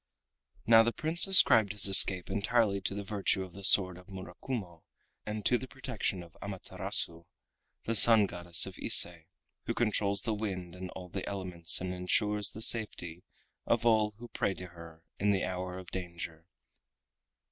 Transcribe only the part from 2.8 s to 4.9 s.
to the virtue of the sword of Murakumo,